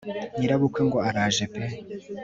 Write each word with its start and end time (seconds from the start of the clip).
nyirabukwe 0.37 0.81
ngo 0.87 0.97
araje 1.07 1.45
pe 1.53 1.63